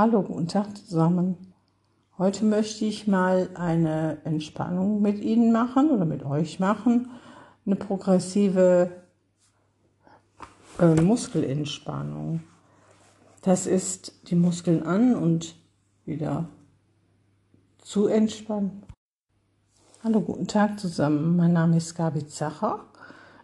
[0.00, 1.52] Hallo, guten Tag zusammen.
[2.18, 7.10] Heute möchte ich mal eine Entspannung mit Ihnen machen oder mit euch machen.
[7.66, 8.92] Eine progressive
[10.78, 12.44] äh, Muskelentspannung.
[13.42, 15.56] Das ist die Muskeln an und
[16.04, 16.48] wieder
[17.82, 18.84] zu entspannen.
[20.04, 21.36] Hallo, guten Tag zusammen.
[21.36, 22.84] Mein Name ist Gabi Zacher.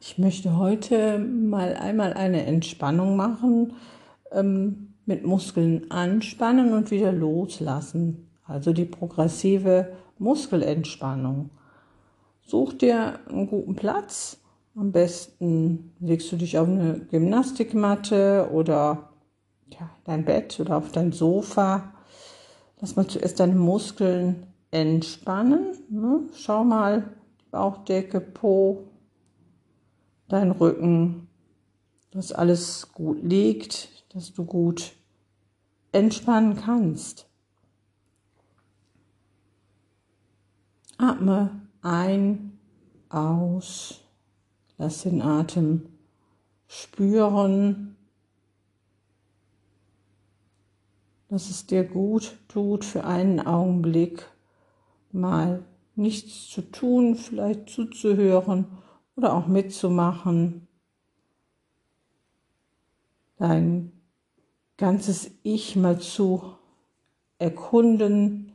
[0.00, 3.74] Ich möchte heute mal einmal eine Entspannung machen.
[4.32, 8.28] Ähm, mit Muskeln anspannen und wieder loslassen.
[8.44, 11.50] Also die progressive Muskelentspannung.
[12.42, 14.38] Such dir einen guten Platz.
[14.76, 19.08] Am besten legst du dich auf eine Gymnastikmatte oder
[19.70, 21.94] ja, dein Bett oder auf dein Sofa.
[22.80, 25.68] Lass mal zuerst deine Muskeln entspannen.
[25.88, 26.20] Ne?
[26.34, 27.04] Schau mal,
[27.40, 28.84] die Bauchdecke, Po,
[30.28, 31.28] dein Rücken,
[32.10, 34.97] dass alles gut liegt, dass du gut
[35.92, 37.28] entspannen kannst.
[40.96, 42.58] Atme ein,
[43.08, 44.00] aus,
[44.76, 45.88] lass den Atem
[46.66, 47.96] spüren,
[51.28, 54.26] dass es dir gut tut, für einen Augenblick
[55.12, 55.64] mal
[55.94, 58.66] nichts zu tun, vielleicht zuzuhören
[59.16, 60.68] oder auch mitzumachen.
[63.36, 63.97] Dein
[64.78, 66.54] ganzes Ich mal zu
[67.38, 68.52] erkunden,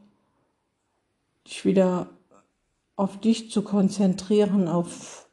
[1.45, 2.09] dich wieder
[2.95, 5.29] auf dich zu konzentrieren, auf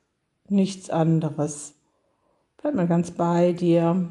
[0.48, 1.74] nichts anderes.
[2.58, 4.08] Bleib mal ganz bei dir.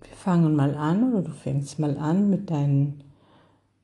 [0.00, 3.04] Wir fangen mal an oder du fängst mal an mit deinen,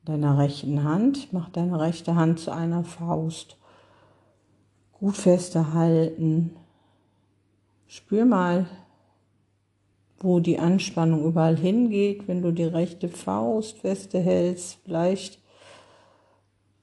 [0.03, 1.31] deiner rechten Hand.
[1.31, 3.57] Mach deine rechte Hand zu einer Faust.
[4.93, 6.55] Gut fester halten.
[7.85, 8.65] Spür mal,
[10.19, 14.79] wo die Anspannung überall hingeht, wenn du die rechte Faust feste hältst.
[14.83, 15.39] Vielleicht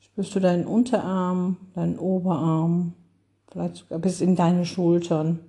[0.00, 2.94] spürst du deinen Unterarm, deinen Oberarm,
[3.50, 5.40] vielleicht sogar bis in deine Schultern.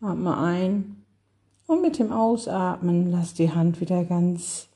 [0.00, 1.04] Atme ein
[1.66, 4.68] und mit dem Ausatmen lass die Hand wieder ganz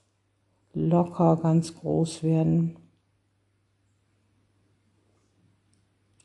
[0.72, 2.76] locker, ganz groß werden.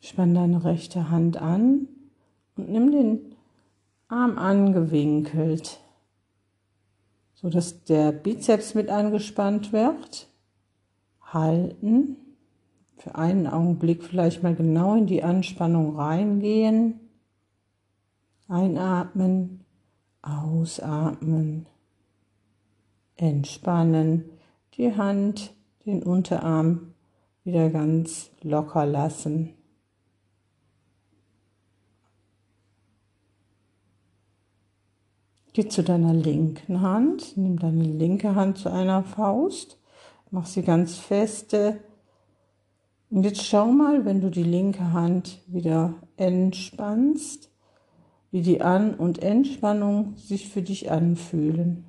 [0.02, 1.88] Spann deine rechte Hand an
[2.58, 3.31] und nimm den
[4.12, 5.80] Arm angewinkelt,
[7.34, 10.28] so dass der Bizeps mit angespannt wird.
[11.22, 12.18] Halten.
[12.98, 17.00] Für einen Augenblick vielleicht mal genau in die Anspannung reingehen.
[18.48, 19.64] Einatmen,
[20.22, 21.66] ausatmen.
[23.16, 24.26] Entspannen.
[24.76, 25.54] Die Hand,
[25.86, 26.94] den Unterarm
[27.44, 29.56] wieder ganz locker lassen.
[35.54, 39.78] Geh zu deiner linken Hand, nimm deine linke Hand zu einer Faust,
[40.30, 41.80] mach sie ganz feste.
[43.10, 47.52] Und jetzt schau mal, wenn du die linke Hand wieder entspannst,
[48.32, 51.84] wie die An- und Entspannung sich für dich anfühlen.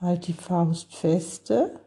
[0.00, 1.78] Halt die Faust feste.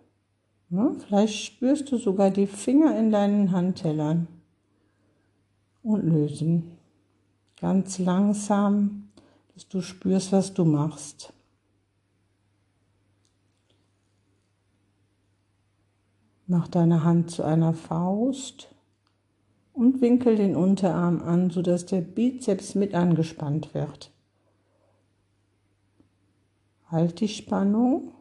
[0.70, 4.28] Vielleicht spürst du sogar die Finger in deinen Handtellern.
[5.84, 6.78] Und lösen.
[7.60, 9.09] Ganz langsam
[9.60, 11.34] dass du spürst, was du machst.
[16.48, 18.74] Mach deine Hand zu einer Faust
[19.74, 24.12] und winkel den Unterarm an, sodass der Bizeps mit angespannt wird.
[26.88, 28.14] Halt die Spannung,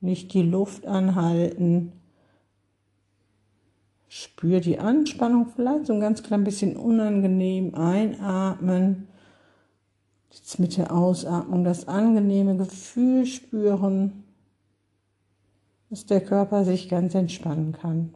[0.00, 1.92] nicht die Luft anhalten.
[4.08, 9.08] Spür die Anspannung, vielleicht so ein ganz klein bisschen unangenehm einatmen
[10.36, 14.22] Jetzt mit der Ausatmung das angenehme Gefühl spüren,
[15.88, 18.14] dass der Körper sich ganz entspannen kann.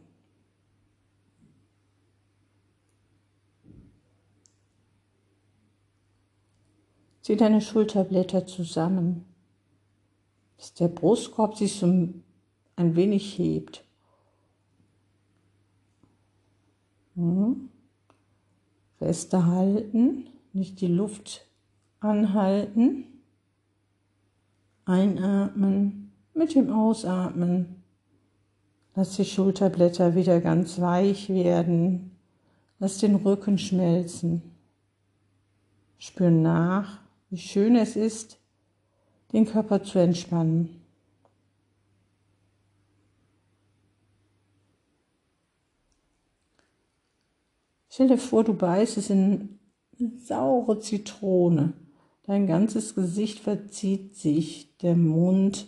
[7.23, 9.25] Zieh deine Schulterblätter zusammen,
[10.57, 13.83] dass der Brustkorb sich so ein wenig hebt.
[17.15, 17.69] Mhm.
[18.99, 21.50] Fester halten, nicht die Luft
[22.01, 23.05] anhalten,
[24.85, 27.83] einatmen, mit dem Ausatmen.
[28.95, 32.11] Lass die Schulterblätter wieder ganz weich werden.
[32.79, 34.41] Lass den Rücken schmelzen.
[35.97, 36.99] Spür nach,
[37.29, 38.39] wie schön es ist,
[39.31, 40.81] den Körper zu entspannen.
[47.87, 49.59] Stell dir vor, du beißt es in
[49.99, 51.73] eine saure Zitrone
[52.23, 55.67] Dein ganzes Gesicht verzieht sich, der Mund,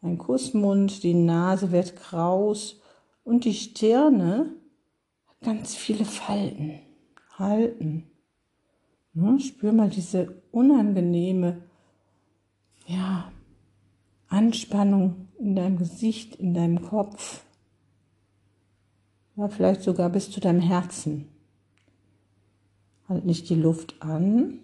[0.00, 2.80] ein Kussmund, die Nase wird kraus
[3.22, 4.56] und die Stirne
[5.26, 6.80] hat ganz viele Falten,
[7.38, 8.10] halten.
[9.14, 9.38] Ne?
[9.38, 11.62] Spür mal diese unangenehme,
[12.86, 13.30] ja,
[14.26, 17.44] Anspannung in deinem Gesicht, in deinem Kopf.
[19.36, 21.28] Ja, vielleicht sogar bis zu deinem Herzen.
[23.08, 24.60] Halt nicht die Luft an.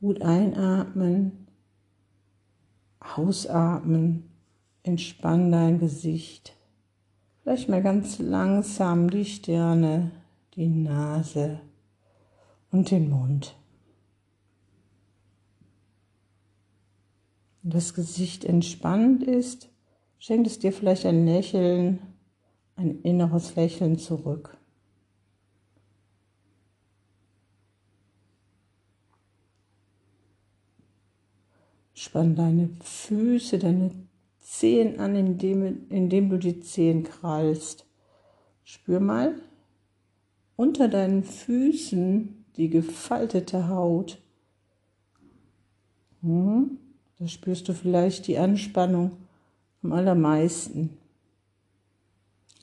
[0.00, 1.48] Gut einatmen.
[3.00, 4.30] Ausatmen.
[4.82, 6.54] Entspann dein Gesicht.
[7.42, 10.10] Vielleicht mal ganz langsam die Stirne,
[10.54, 11.60] die Nase
[12.70, 13.56] und den Mund.
[17.62, 19.68] Wenn das Gesicht entspannt ist,
[20.18, 22.00] schenkt es dir vielleicht ein Lächeln,
[22.76, 24.56] ein inneres Lächeln zurück.
[31.98, 33.90] Spann deine Füße, deine
[34.38, 37.86] Zehen an, indem, indem du die Zehen krallst.
[38.62, 39.34] Spür mal
[40.54, 44.22] unter deinen Füßen die gefaltete Haut.
[46.22, 46.78] Hm?
[47.18, 49.16] Da spürst du vielleicht die Anspannung
[49.82, 50.96] am allermeisten.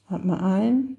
[0.08, 0.96] Atme ein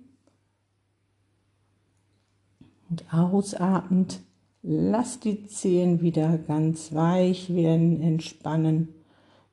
[2.91, 4.21] und ausatmend
[4.69, 8.89] Lass die Zehen wieder ganz weich werden, entspannen.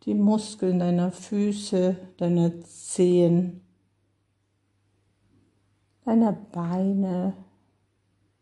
[0.06, 3.62] Die Muskeln deiner Füße, deiner Zehen,
[6.04, 7.34] deiner Beine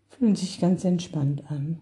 [0.07, 1.81] fühlen sich ganz entspannt an.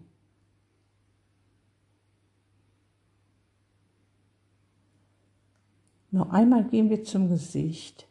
[6.10, 8.08] Noch einmal gehen wir zum Gesicht.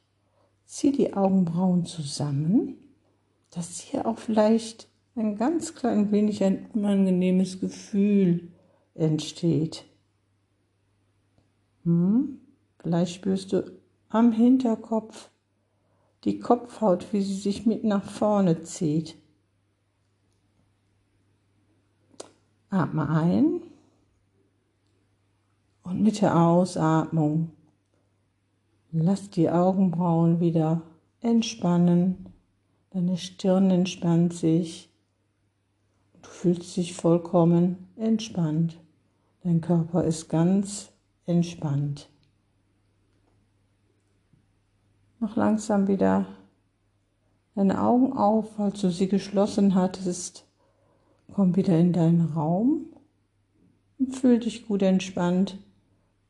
[0.64, 2.78] Zieh die Augenbrauen zusammen,
[3.50, 4.89] dass hier auch vielleicht
[5.20, 8.52] ein ganz klein wenig ein unangenehmes Gefühl
[8.96, 9.86] entsteht.
[11.84, 12.40] Hm?
[12.80, 13.80] Vielleicht spürst du
[14.10, 15.30] am Hinterkopf
[16.24, 19.18] die Kopfhaut, wie sie sich mit nach vorne zieht.
[22.70, 23.62] Atme ein
[25.84, 27.52] und mit der Ausatmung
[28.92, 30.82] lass die Augenbrauen wieder
[31.22, 32.28] entspannen.
[32.92, 34.89] Deine Stirn entspannt sich.
[36.22, 38.80] Du fühlst dich vollkommen entspannt.
[39.44, 40.92] Dein Körper ist ganz
[41.26, 42.10] entspannt.
[45.20, 46.26] Mach langsam wieder
[47.56, 50.46] deine Augen auf, falls du sie geschlossen hattest.
[51.34, 52.86] Komm wieder in deinen Raum
[53.98, 55.58] und fühl dich gut entspannt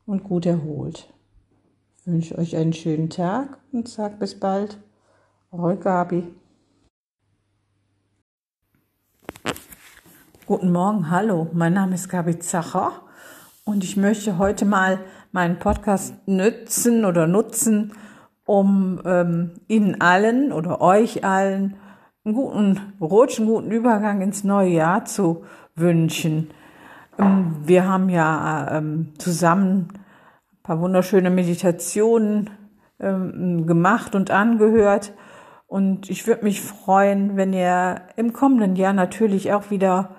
[0.05, 1.07] und gut erholt.
[1.99, 4.77] Ich wünsche euch einen schönen Tag und sag bis bald.
[5.51, 6.23] Eure Gabi.
[10.49, 12.91] Guten Morgen, hallo, mein Name ist Gabi Zacher
[13.65, 14.97] und ich möchte heute mal
[15.31, 17.93] meinen Podcast nützen oder nutzen,
[18.45, 21.75] um ähm, Ihnen allen oder euch allen
[22.25, 25.43] einen guten Rutsch, einen guten Übergang ins neue Jahr zu
[25.75, 26.49] wünschen.
[27.19, 32.49] Ähm, wir haben ja ähm, zusammen ein paar wunderschöne Meditationen
[32.99, 35.13] ähm, gemacht und angehört.
[35.67, 40.15] Und ich würde mich freuen, wenn ihr im kommenden Jahr natürlich auch wieder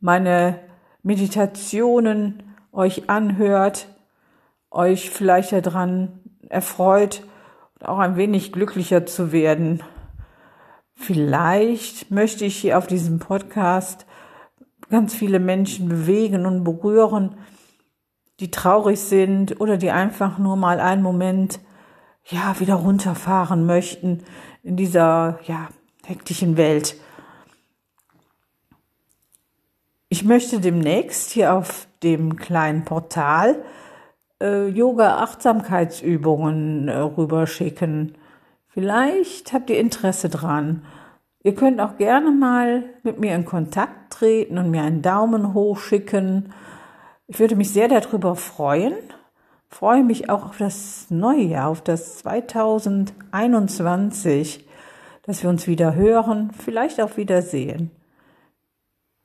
[0.00, 0.58] meine
[1.02, 3.88] Meditationen euch anhört,
[4.70, 7.22] euch vielleicht daran erfreut
[7.84, 9.82] auch ein wenig glücklicher zu werden.
[10.94, 14.06] Vielleicht möchte ich hier auf diesem Podcast
[14.90, 17.36] ganz viele Menschen bewegen und berühren,
[18.40, 21.60] die traurig sind oder die einfach nur mal einen Moment
[22.26, 24.24] ja wieder runterfahren möchten
[24.62, 25.68] in dieser ja
[26.04, 26.96] hektischen Welt.
[30.12, 33.62] Ich möchte demnächst hier auf dem kleinen Portal
[34.42, 38.16] äh, Yoga-Achtsamkeitsübungen äh, rüberschicken.
[38.66, 40.84] Vielleicht habt ihr Interesse dran.
[41.44, 45.78] Ihr könnt auch gerne mal mit mir in Kontakt treten und mir einen Daumen hoch
[45.78, 46.52] schicken.
[47.28, 48.94] Ich würde mich sehr darüber freuen.
[49.68, 54.66] Freue mich auch auf das neue Jahr, auf das 2021,
[55.22, 57.92] dass wir uns wieder hören, vielleicht auch wieder sehen.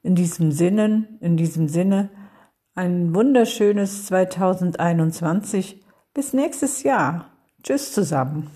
[0.06, 2.12] In diesem Sinne, in diesem Sinne,
[2.76, 5.84] ein wunderschönes 2021.
[6.14, 7.32] Bis nächstes Jahr.
[7.64, 8.52] Tschüss zusammen.